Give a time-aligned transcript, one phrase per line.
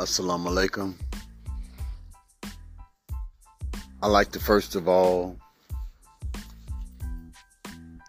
[0.00, 0.94] Assalamu alaikum.
[4.02, 5.36] I like to first of all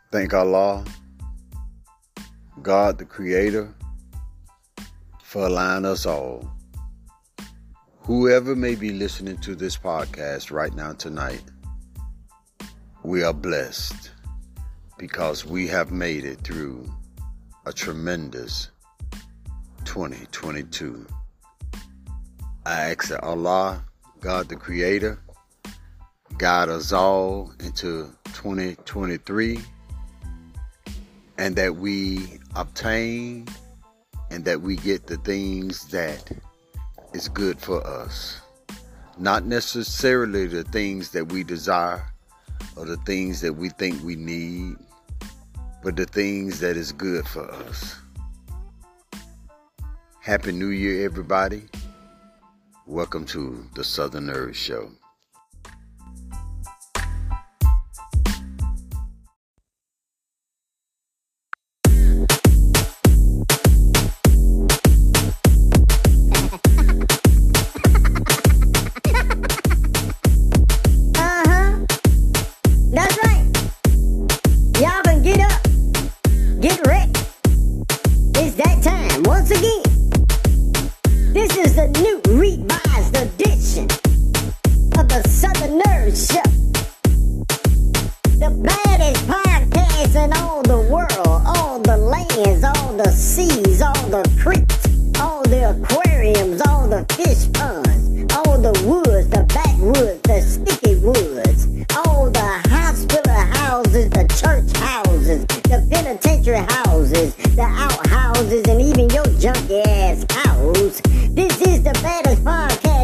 [0.09, 0.85] thank Allah,
[2.61, 3.75] God the Creator,
[5.21, 6.49] for allowing us all,
[7.99, 11.43] whoever may be listening to this podcast right now tonight,
[13.03, 14.11] we are blessed
[14.97, 16.89] because we have made it through
[17.65, 18.69] a tremendous
[19.83, 21.05] 2022.
[22.63, 23.83] I ask that Allah,
[24.19, 25.19] God the Creator,
[26.37, 29.59] guide us all into 2023
[31.39, 33.47] and that we obtain
[34.29, 36.31] and that we get the things that
[37.13, 38.39] is good for us.
[39.17, 42.05] Not necessarily the things that we desire
[42.75, 44.75] or the things that we think we need,
[45.83, 47.95] but the things that is good for us.
[50.19, 51.63] Happy New Year, everybody.
[52.91, 54.91] Welcome to the Southern Nerd Show.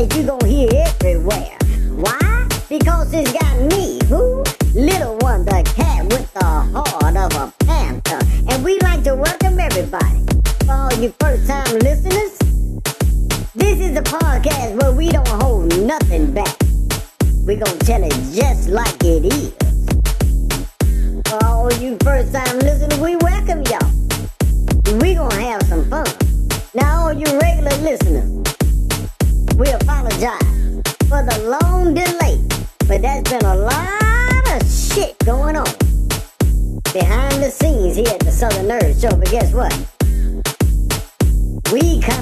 [0.06, 0.38] 激动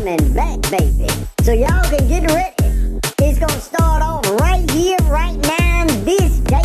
[0.06, 1.10] coming back, baby.
[1.42, 3.00] So y'all can get ready.
[3.20, 6.62] It's gonna start off right here, right now, this day.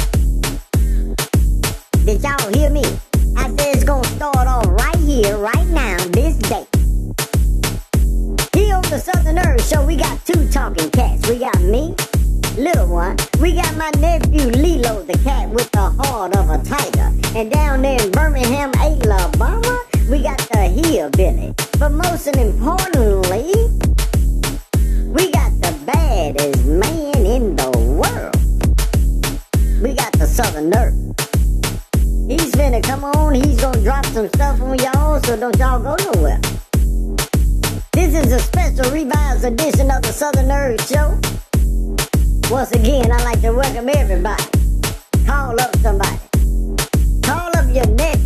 [2.05, 2.85] Did y'all hear me?
[3.37, 6.67] I said it's gonna start off right here, right now, this day.
[8.53, 11.27] Here on the Southern Nerd Show, we got two talking cats.
[11.27, 11.95] We got me,
[12.59, 13.17] little one.
[13.41, 17.11] We got my nephew Lilo the cat with the heart of a tiger.
[17.35, 19.70] And down there in Birmingham, Alabama,
[20.91, 23.53] but most importantly,
[25.07, 28.35] we got the baddest man in the world.
[29.81, 30.97] We got the Southern Nerd.
[32.29, 35.95] He's finna come on, he's gonna drop some stuff on y'all, so don't y'all go
[36.13, 36.41] nowhere.
[37.93, 41.17] This is a special revised edition of the Southern Nerd Show.
[42.53, 44.43] Once again, I'd like to welcome everybody.
[45.25, 46.30] Call up somebody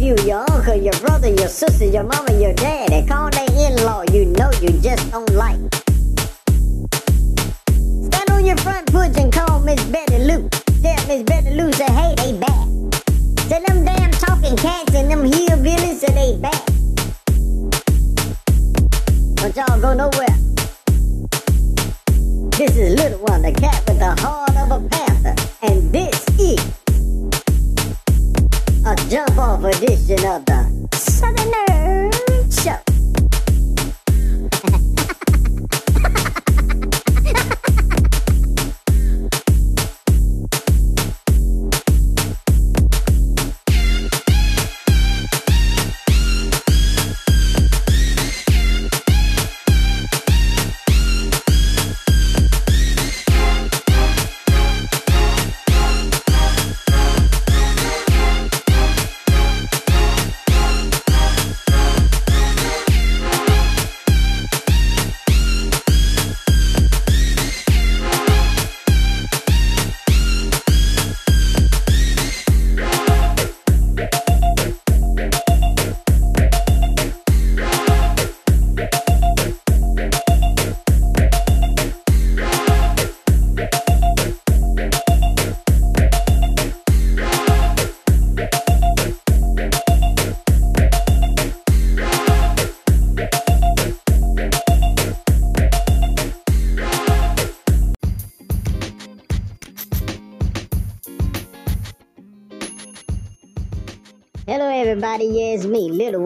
[0.04, 3.06] you, your uncle, your brother, your sister, your mama, your daddy.
[3.06, 5.58] Call they in-law you know you just don't like.
[8.08, 10.48] Stand on your front porch and call Miss Betty Lou.
[10.82, 12.68] Tell Miss Betty Lou, say, hey, they back.
[13.48, 16.62] Say them damn talking cats and them hillbillies, say they back.
[19.36, 20.36] Don't y'all go nowhere.
[22.58, 25.34] This is Little One, the cat with the heart of a panther.
[25.62, 26.83] And this is
[28.86, 32.23] a jump off edition of the Southerners.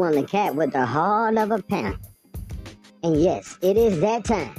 [0.08, 1.99] One the Cat with the heart of a panther.
[3.02, 4.55] And yes, it is that time.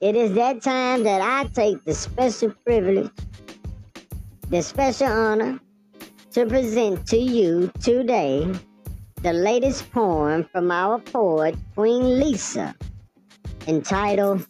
[0.00, 3.08] It is that time that I take the special privilege,
[4.50, 5.60] the special honor
[6.32, 8.52] to present to you today
[9.22, 12.74] the latest poem from our poet, Queen Lisa,
[13.68, 14.44] entitled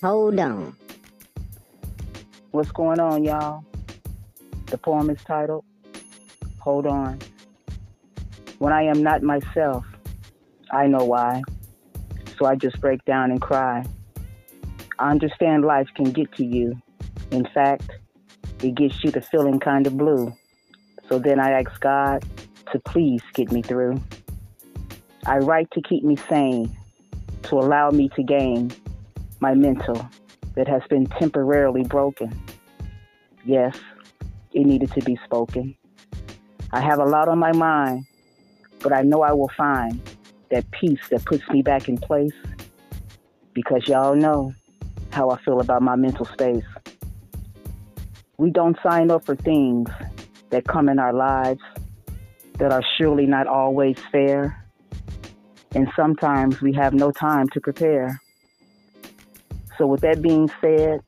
[0.00, 0.76] Hold On.
[2.52, 3.64] What's going on, y'all?
[4.66, 5.64] The poem is titled
[6.60, 7.18] Hold On.
[8.58, 9.84] When I am not myself,
[10.70, 11.42] I know why.
[12.38, 13.84] So I just break down and cry.
[14.98, 16.80] I understand life can get to you.
[17.30, 17.90] In fact,
[18.62, 20.32] it gets you to feeling kind of blue.
[21.08, 22.24] So then I ask God
[22.72, 24.00] to please get me through.
[25.26, 26.76] I write to keep me sane,
[27.44, 28.72] to allow me to gain
[29.40, 30.08] my mental
[30.54, 32.32] that has been temporarily broken.
[33.44, 33.76] Yes,
[34.52, 35.76] it needed to be spoken.
[36.72, 38.06] I have a lot on my mind,
[38.84, 39.98] but I know I will find
[40.50, 42.34] that peace that puts me back in place
[43.54, 44.54] because y'all know
[45.10, 46.66] how I feel about my mental space.
[48.36, 49.88] We don't sign up for things
[50.50, 51.62] that come in our lives
[52.58, 54.62] that are surely not always fair,
[55.74, 58.20] and sometimes we have no time to prepare.
[59.78, 61.00] So, with that being said,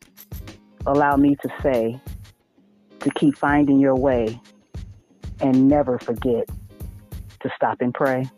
[0.87, 2.01] allow me to say
[3.01, 4.41] to keep finding your way
[5.41, 6.49] and never forget
[7.49, 8.29] to stop and pray.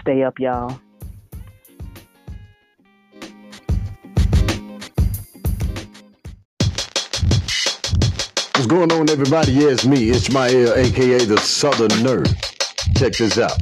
[0.00, 0.78] Stay up, y'all.
[8.52, 9.52] What's going on, everybody?
[9.52, 12.28] Yeah, it's me, Ishmael, aka the Southern Nerd.
[12.96, 13.56] Check this out.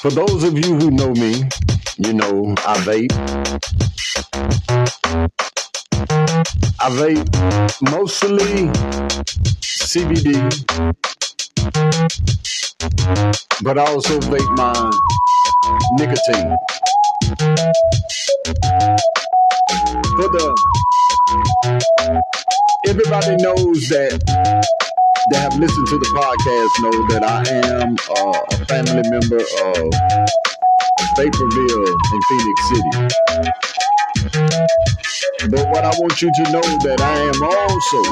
[0.00, 1.44] For those of you who know me,
[1.98, 3.12] you know I vape.
[6.78, 8.70] I vape mostly
[9.86, 11.06] CBD,
[13.62, 14.72] but I also vape my
[15.92, 16.56] nicotine.
[20.16, 20.46] For the
[22.86, 24.22] everybody knows that
[25.30, 27.42] that have listened to the podcast know that I
[27.82, 29.90] am uh, a family member of
[31.16, 33.75] Vaporville in Phenix City.
[34.32, 38.02] But what I want you to know that I am also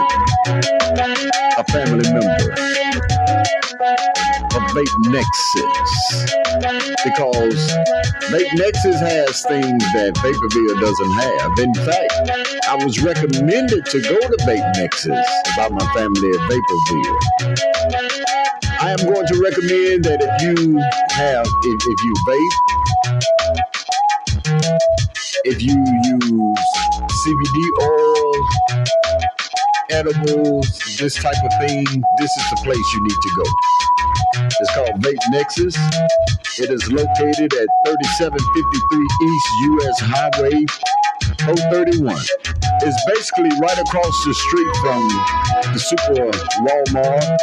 [1.59, 2.55] a family member
[4.55, 6.35] of Vape Nexus
[7.05, 7.59] because
[8.31, 11.59] Vape Nexus has things that Vaporville doesn't have.
[11.59, 12.13] In fact,
[12.69, 15.27] I was recommended to go to Vape Nexus
[15.57, 17.19] by my family at Vaporville.
[18.81, 20.79] I am going to recommend that if you
[21.11, 22.53] have, if, if you vape,
[25.45, 26.61] if you use
[27.27, 28.47] CBD oils,
[29.91, 31.85] edibles, this type of thing,
[32.19, 33.45] this is the place you need to go.
[34.61, 35.77] It's called Vape Nexus.
[36.59, 40.65] It is located at 3753 East US Highway
[41.71, 42.17] 031.
[42.81, 45.09] It's basically right across the street from
[45.73, 46.31] the Super
[46.65, 47.39] Walmart,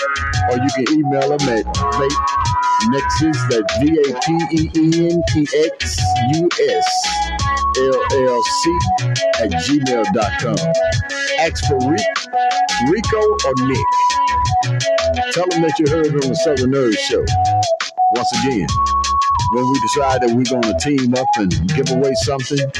[0.50, 2.20] or you can email them at vape
[2.90, 4.68] nexus that v-a-p-e-n-e-x-u-s
[7.78, 8.64] llc
[9.40, 10.60] at gmail.com
[11.40, 11.80] ask for
[12.92, 13.88] rico or nick.
[15.32, 17.24] Tell them that you heard on the southern nerd show.
[18.16, 18.68] Once again
[19.54, 22.72] when we decide that we're going to team up and give away something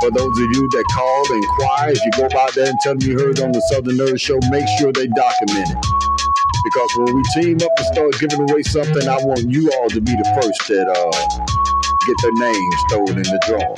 [0.00, 2.94] for those of you that called and inquire, if you go by there and tell
[2.94, 5.78] them you heard on the Southern Nerd Show, make sure they document it.
[6.64, 10.00] Because when we team up and start giving away something, I want you all to
[10.00, 11.10] be the first that uh,
[12.06, 13.74] get their names thrown in the draw.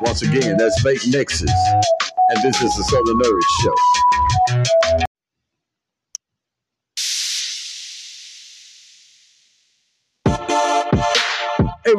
[0.00, 5.11] Once again, that's Vape Nexus, and this is the Southern Nerd Show.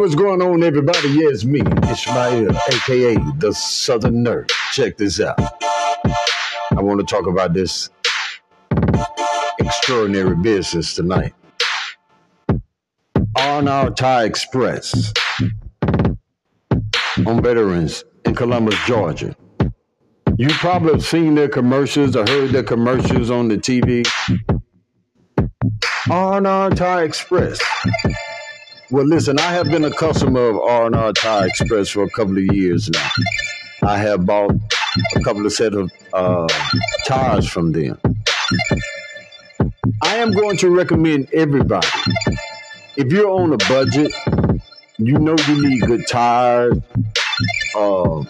[0.04, 1.08] What's going on, everybody?
[1.12, 4.52] Yeah, it's me, Ishmael, aka the Southern Nerd.
[4.74, 5.40] Check this out.
[5.40, 7.90] I want to talk about this
[9.60, 11.34] extraordinary business tonight.
[13.38, 15.14] R&R Tire Express
[17.26, 19.34] on Veterans in Columbus, Georgia.
[20.38, 24.06] You probably have seen their commercials or heard their commercials on the TV.
[26.10, 27.62] R&R Tire Express
[28.94, 32.56] well, listen, I have been a customer of R&R Tire Express for a couple of
[32.56, 33.10] years now.
[33.82, 34.52] I have bought
[35.16, 36.48] a couple of set of uh,
[37.08, 38.00] tires from them.
[40.04, 41.88] I am going to recommend everybody
[42.96, 44.14] if you're on a budget,
[45.00, 46.78] you know you need good tires.
[47.76, 48.24] Uh,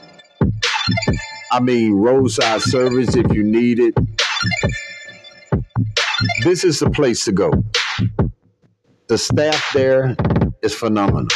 [1.52, 3.94] I mean, roadside service if you need it.
[6.44, 7.52] This is the place to go.
[9.08, 10.16] The staff there
[10.64, 11.28] is phenomenal.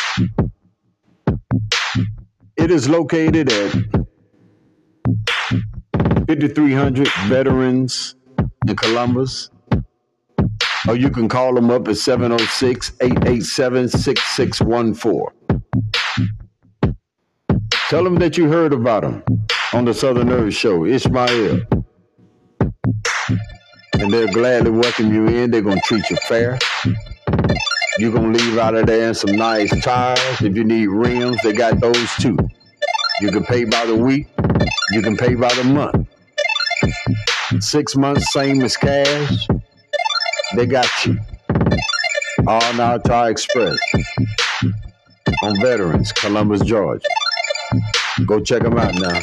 [2.57, 3.71] It is located at
[6.27, 8.15] 5300 Veterans
[8.67, 9.49] in Columbus.
[10.87, 15.25] Or you can call them up at 706 887 6614.
[17.89, 19.23] Tell them that you heard about them
[19.73, 21.61] on the Southern Nerd Show, Ishmael.
[23.93, 25.51] And they'll gladly welcome you in.
[25.51, 26.59] They're going to treat you fair.
[27.99, 30.19] You're going to leave out of there in some nice tires.
[30.41, 32.37] If you need rims, they got those too.
[33.21, 34.27] You can pay by the week.
[34.91, 36.07] You can pay by the month.
[37.63, 39.47] Six months, same as cash.
[40.55, 41.17] They got you.
[42.47, 43.77] R&R Tire Express
[45.43, 47.07] on Veterans, Columbus, Georgia.
[48.27, 49.19] Go check them out now.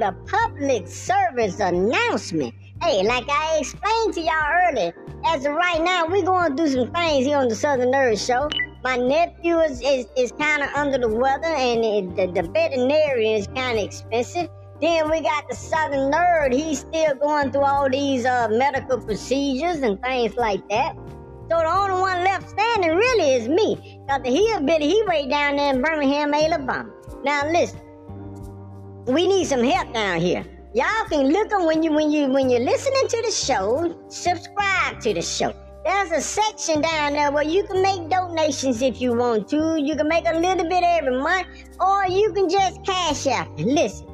[0.00, 2.54] With a public service announcement.
[2.82, 4.94] Hey, like I explained to y'all earlier,
[5.26, 8.24] as of right now, we're going to do some things here on the Southern Nerd
[8.24, 8.48] Show.
[8.82, 13.40] My nephew is, is, is kind of under the weather, and it, the, the veterinarian
[13.40, 14.48] is kind of expensive.
[14.80, 16.54] Then we got the Southern Nerd.
[16.54, 20.94] He's still going through all these uh, medical procedures and things like that.
[21.50, 24.00] So the only one left standing really is me.
[24.08, 26.88] Cause the hillbilly, he way down there in Birmingham, Alabama.
[27.22, 27.80] Now listen,
[29.06, 30.44] we need some help down here.
[30.72, 35.00] Y'all can look on when you when you when you're listening to the show, subscribe
[35.00, 35.52] to the show.
[35.84, 39.80] There's a section down there where you can make donations if you want to.
[39.80, 41.48] You can make a little bit every month,
[41.80, 43.58] or you can just cash out.
[43.58, 44.06] Listen,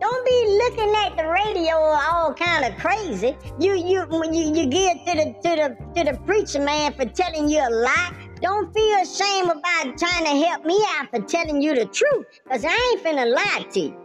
[0.00, 3.36] don't be looking at the radio all kind of crazy.
[3.58, 7.06] You you when you, you give to the to the to the preacher man for
[7.06, 8.23] telling you a lie.
[8.44, 12.26] Don't feel ashamed about trying to help me out for telling you the truth.
[12.46, 13.96] Cause I ain't finna lie to you.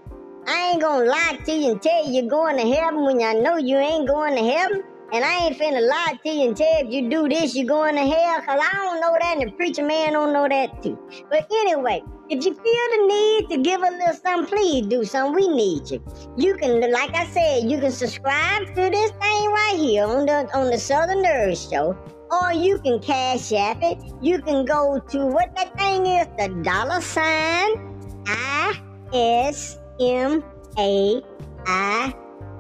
[0.48, 3.34] I ain't gonna lie to you and tell you you're going to heaven when I
[3.34, 4.82] know you ain't going to heaven.
[5.12, 7.96] And I ain't finna lie to you and tell if you do this, you're going
[7.96, 8.42] to hell.
[8.44, 10.98] Cause I don't know that and the preacher man don't know that too.
[11.30, 15.36] But anyway, if you feel the need to give a little something, please do something.
[15.36, 16.02] We need you.
[16.38, 20.48] You can, like I said, you can subscribe to this thing right here on the
[20.58, 21.98] on the Southern Nerd Show.
[22.32, 23.98] Or you can cash app it.
[24.22, 28.80] You can go to what that thing is, the dollar sign I
[29.14, 30.44] S M
[30.78, 31.22] A
[31.66, 32.14] I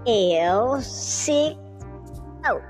[0.08, 1.56] L six
[2.46, 2.62] oh.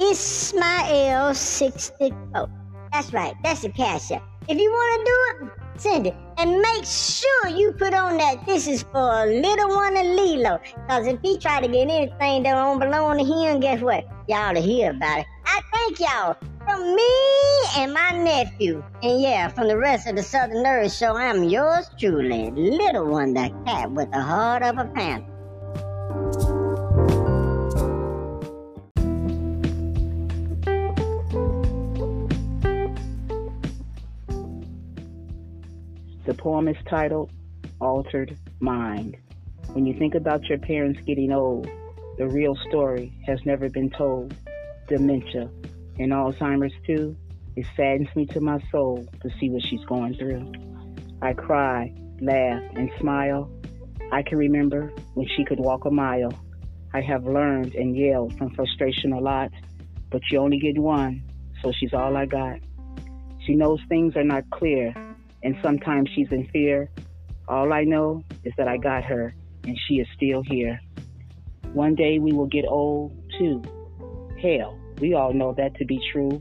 [0.00, 2.48] Ismail sixty four.
[2.92, 3.34] That's right.
[3.42, 4.22] That's the cash app.
[4.48, 6.14] If you want to do it, send it.
[6.38, 10.60] And make sure you put on that this is for a little one of Lilo.
[10.88, 14.06] Cause if he try to get anything that don't belong to him, guess what?
[14.28, 15.26] Y'all to hear about it.
[15.50, 16.36] I thank y'all
[16.66, 17.08] from me
[17.78, 18.84] and my nephew.
[19.02, 23.32] And yeah, from the rest of the Southern Nerd Show, I'm yours truly, little one,
[23.32, 25.24] the cat with the heart of a panther.
[36.26, 37.32] The poem is titled
[37.80, 39.16] Altered Mind.
[39.72, 41.70] When you think about your parents getting old,
[42.18, 44.34] the real story has never been told.
[44.88, 45.50] Dementia
[45.98, 47.16] and Alzheimer's too.
[47.56, 50.52] It saddens me to my soul to see what she's going through.
[51.20, 53.50] I cry, laugh, and smile.
[54.12, 56.32] I can remember when she could walk a mile.
[56.94, 59.50] I have learned and yelled from frustration a lot,
[60.10, 61.22] but you only get one,
[61.62, 62.60] so she's all I got.
[63.44, 64.94] She knows things are not clear,
[65.42, 66.90] and sometimes she's in fear.
[67.48, 70.80] All I know is that I got her, and she is still here.
[71.72, 73.62] One day we will get old too.
[74.40, 76.40] Hell, we all know that to be true.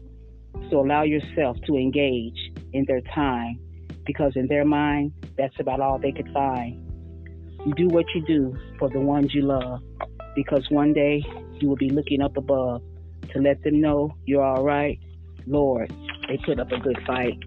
[0.69, 2.37] So allow yourself to engage
[2.73, 3.59] in their time
[4.05, 6.83] because in their mind, that's about all they could find.
[7.65, 9.81] You do what you do for the ones you love
[10.35, 11.23] because one day
[11.59, 12.83] you will be looking up above
[13.33, 14.99] to let them know you're all right.
[15.47, 15.91] Lord,
[16.27, 17.39] they put up a good fight.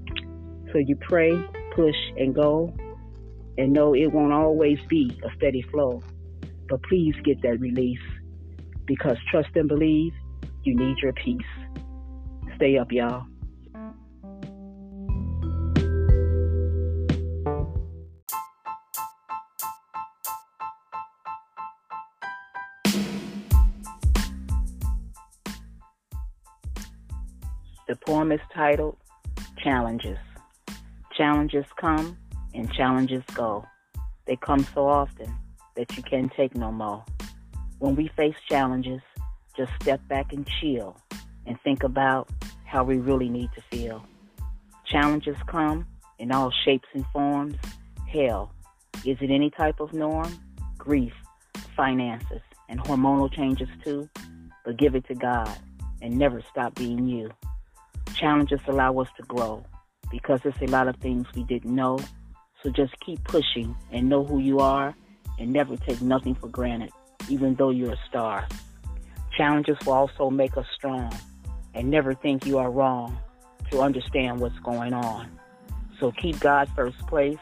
[0.72, 1.32] So you pray,
[1.76, 2.74] push, and go,
[3.56, 6.02] and know it won't always be a steady flow.
[6.68, 8.00] But please get that release
[8.86, 10.12] because trust and believe
[10.64, 11.40] you need your peace.
[12.56, 13.26] Stay up, y'all.
[27.88, 28.96] The poem is titled
[29.58, 30.18] Challenges.
[31.16, 32.16] Challenges come
[32.54, 33.64] and challenges go.
[34.26, 35.34] They come so often
[35.74, 37.04] that you can't take no more.
[37.78, 39.00] When we face challenges,
[39.56, 40.96] just step back and chill
[41.46, 42.28] and think about
[42.64, 44.04] how we really need to feel.
[44.84, 45.86] Challenges come
[46.18, 47.56] in all shapes and forms.
[48.08, 48.52] Hell,
[49.04, 50.38] is it any type of norm?
[50.76, 51.12] Grief,
[51.76, 54.08] finances, and hormonal changes too?
[54.64, 55.50] But give it to God
[56.02, 57.30] and never stop being you.
[58.14, 59.64] Challenges allow us to grow
[60.10, 61.98] because there's a lot of things we didn't know.
[62.62, 64.94] So just keep pushing and know who you are
[65.38, 66.90] and never take nothing for granted,
[67.28, 68.46] even though you're a star.
[69.36, 71.12] Challenges will also make us strong
[71.74, 73.18] and never think you are wrong
[73.70, 75.38] to understand what's going on.
[75.98, 77.38] So keep God first place,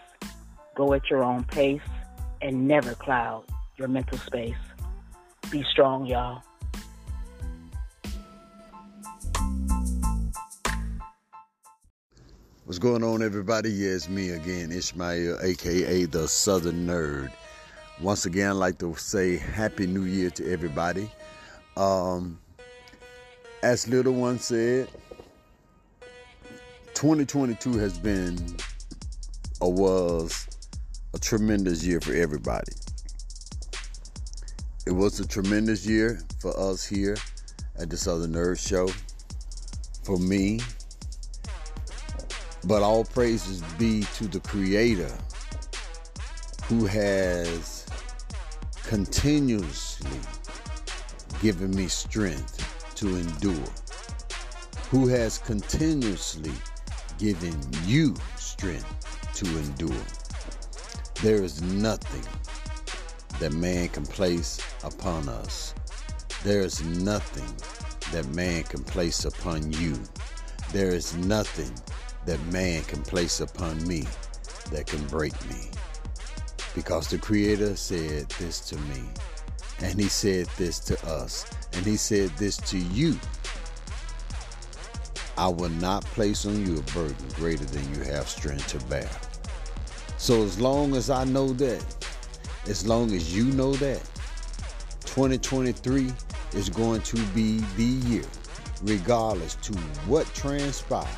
[0.75, 1.81] go at your own pace,
[2.43, 3.45] and never cloud
[3.77, 4.57] your mental space.
[5.51, 6.43] Be strong, y'all.
[12.65, 13.71] What's going on, everybody?
[13.71, 17.31] Yeah, it's me again, Ishmael, aka the Southern Nerd.
[18.03, 21.11] Once again, I'd like to say Happy New Year to everybody.
[21.79, 22.41] Um,
[23.63, 24.89] as Little One said,
[26.95, 28.37] 2022 has been
[29.61, 30.49] or was
[31.15, 32.73] a tremendous year for everybody.
[34.87, 37.17] It was a tremendous year for us here
[37.79, 38.89] at the Southern Nerd Show.
[40.03, 40.59] For me,
[42.65, 45.13] but all praises be to the Creator
[46.65, 47.87] who has
[48.85, 50.19] continuously
[51.41, 53.69] given me strength to endure,
[54.91, 56.53] who has continuously
[57.19, 60.05] given you strength to endure.
[61.23, 62.25] There is nothing
[63.41, 65.75] that man can place upon us.
[66.45, 67.49] There is nothing
[68.13, 69.99] that man can place upon you.
[70.73, 71.73] There is nothing
[72.27, 74.05] that man can place upon me
[74.71, 75.71] that can break me.
[76.75, 79.03] Because the Creator said this to me,
[79.81, 83.19] and He said this to us, and He said this to you.
[85.37, 89.09] I will not place on you a burden greater than you have strength to bear.
[90.17, 91.85] So, as long as I know that,
[92.67, 94.03] as long as you know that,
[95.07, 96.13] 2023
[96.55, 98.25] is going to be the year,
[98.83, 99.75] regardless to
[100.07, 101.09] what transpires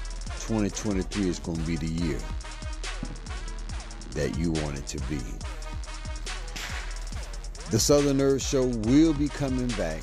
[0.51, 2.19] 2023 is going to be the year
[4.15, 5.21] that you want it to be.
[7.71, 10.03] The Southern Nerd Show will be coming back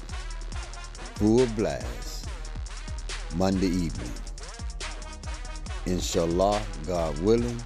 [1.16, 2.30] full blast
[3.36, 4.12] Monday evening.
[5.86, 7.62] Inshallah, God willing,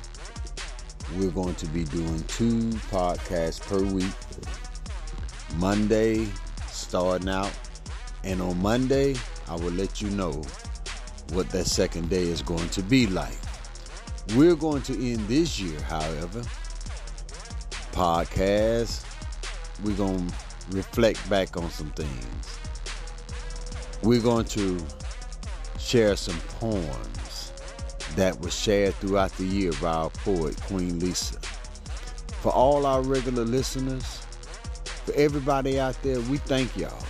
[1.17, 4.11] we're going to be doing two podcasts per week.
[5.57, 6.27] Monday,
[6.65, 7.51] starting out,
[8.23, 9.13] and on Monday,
[9.47, 10.41] I will let you know
[11.33, 13.37] what that second day is going to be like.
[14.35, 16.41] We're going to end this year, however,
[17.91, 19.05] podcast.
[19.83, 20.33] We're going to
[20.69, 22.59] reflect back on some things.
[24.03, 24.79] We're going to
[25.79, 27.51] share some poems
[28.15, 31.39] that were shared throughout the year by our poet, Queen Lisa.
[32.41, 34.21] For all our regular listeners,
[35.05, 37.03] for everybody out there, we thank y'all.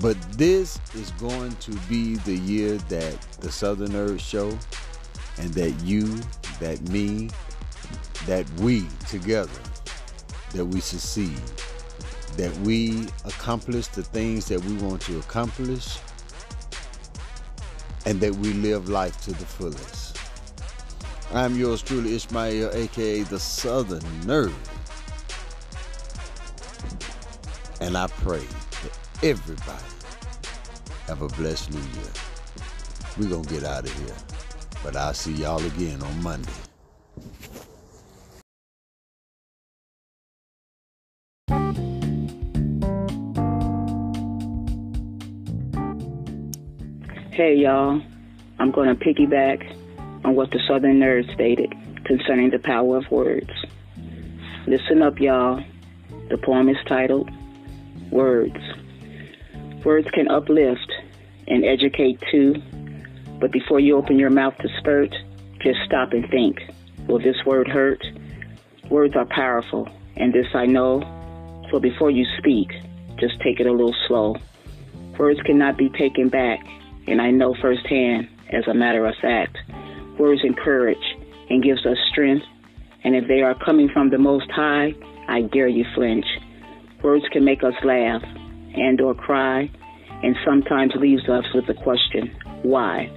[0.00, 4.56] But this is going to be the year that the Southern Nerd Show
[5.38, 6.20] and that you,
[6.58, 7.30] that me,
[8.26, 9.50] that we together,
[10.52, 11.40] that we succeed,
[12.36, 15.98] that we accomplish the things that we want to accomplish,
[18.06, 20.16] and that we live life to the fullest.
[21.32, 24.52] I'm yours truly, Ishmael, aka the Southern Nerd.
[27.80, 29.84] And I pray that everybody
[31.06, 32.12] have a blessed new year.
[33.18, 34.16] We're going to get out of here.
[34.82, 36.50] But I'll see y'all again on Monday.
[47.40, 48.02] Hey, y'all.
[48.58, 49.64] I'm going to piggyback
[50.26, 51.72] on what the Southern Nerd stated
[52.04, 53.48] concerning the power of words.
[54.66, 55.64] Listen up, y'all.
[56.28, 57.30] The poem is titled
[58.10, 58.60] Words.
[59.86, 60.92] Words can uplift
[61.48, 62.56] and educate too,
[63.40, 65.14] but before you open your mouth to spurt,
[65.62, 66.58] just stop and think.
[67.08, 68.04] Will this word hurt?
[68.90, 71.00] Words are powerful, and this I know.
[71.70, 72.68] So before you speak,
[73.18, 74.36] just take it a little slow.
[75.16, 76.60] Words cannot be taken back,
[77.10, 79.56] and I know firsthand, as a matter of fact.
[80.18, 80.96] Words encourage
[81.48, 82.46] and gives us strength,
[83.04, 84.94] and if they are coming from the Most High,
[85.28, 86.26] I dare you flinch.
[87.02, 88.22] Words can make us laugh
[88.74, 89.70] and or cry,
[90.22, 92.30] and sometimes leaves us with the question,
[92.62, 93.10] why?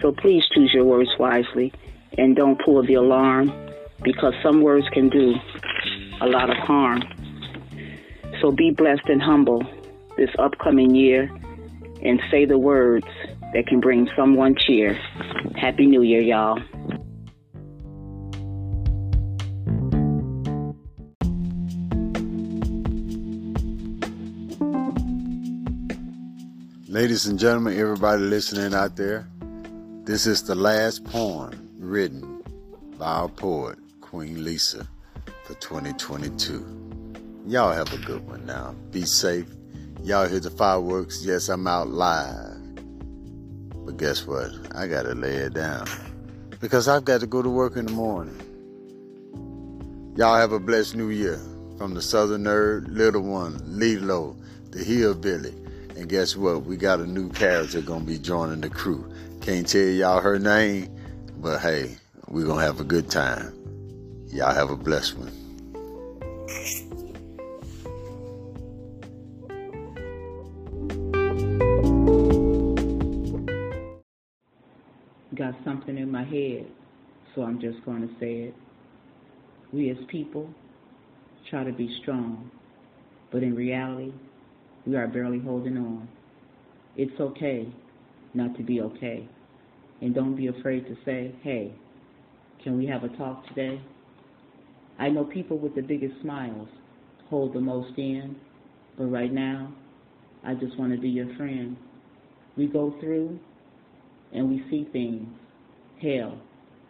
[0.00, 1.72] So please choose your words wisely
[2.18, 3.52] and don't pull the alarm
[4.02, 5.34] because some words can do
[6.20, 7.02] a lot of harm.
[8.40, 9.62] So be blessed and humble
[10.16, 11.30] this upcoming year
[12.04, 13.06] and say the words
[13.52, 14.94] that can bring someone cheer.
[15.56, 16.58] Happy New Year, y'all.
[26.88, 29.26] Ladies and gentlemen, everybody listening out there,
[30.04, 32.42] this is the last poem written
[32.98, 34.86] by our poet, Queen Lisa,
[35.42, 36.64] for 2022.
[37.46, 38.74] Y'all have a good one now.
[38.92, 39.46] Be safe.
[40.04, 41.24] Y'all hear the fireworks.
[41.24, 42.60] Yes, I'm out live.
[43.86, 44.50] But guess what?
[44.74, 45.86] I gotta lay it down.
[46.60, 48.38] Because I've got to go to work in the morning.
[50.14, 51.40] Y'all have a blessed new year.
[51.78, 54.36] From the Southern Nerd, Little One, Lilo,
[54.72, 55.54] the Hillbilly.
[55.96, 56.66] And guess what?
[56.66, 59.10] We got a new character gonna be joining the crew.
[59.40, 60.94] Can't tell y'all her name,
[61.38, 61.96] but hey,
[62.28, 63.54] we're gonna have a good time.
[64.28, 65.32] Y'all have a blessed one.
[75.64, 76.66] Something in my head,
[77.34, 78.54] so I'm just going to say it.
[79.72, 80.48] We as people
[81.50, 82.50] try to be strong,
[83.32, 84.12] but in reality,
[84.86, 86.08] we are barely holding on.
[86.96, 87.68] It's okay
[88.34, 89.28] not to be okay.
[90.00, 91.72] And don't be afraid to say, hey,
[92.62, 93.80] can we have a talk today?
[94.98, 96.68] I know people with the biggest smiles
[97.28, 98.36] hold the most in,
[98.96, 99.72] but right now,
[100.44, 101.76] I just want to be your friend.
[102.56, 103.38] We go through
[104.32, 105.26] and we see things.
[106.02, 106.38] Hell,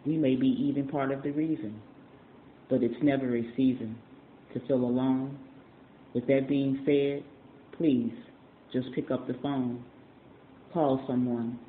[0.05, 1.79] we may be even part of the reason,
[2.69, 3.97] but it's never a season
[4.53, 5.37] to feel alone.
[6.13, 7.23] With that being said,
[7.77, 8.13] please
[8.73, 9.83] just pick up the phone.
[10.73, 11.59] Call someone,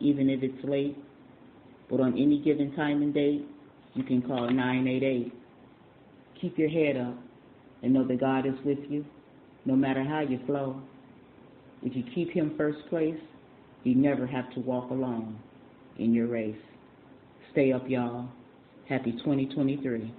[0.00, 0.96] even if it's late.
[1.88, 3.46] But on any given time and date,
[3.94, 5.32] you can call 988.
[6.40, 7.16] Keep your head up
[7.82, 9.04] and know that God is with you
[9.64, 10.80] no matter how you flow.
[11.82, 13.18] If you keep Him first place,
[13.84, 15.38] you never have to walk alone
[15.98, 16.56] in your race.
[17.52, 18.28] Stay up, y'all.
[18.88, 20.12] Happy 2023.